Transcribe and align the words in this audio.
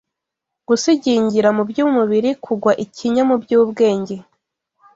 Gusigingira 0.67 1.49
mu 1.57 1.63
by’umubiri, 1.69 2.31
kugwa 2.45 2.71
ikinya 2.85 3.23
mu 3.29 3.35
by’ubwenge 3.43 4.15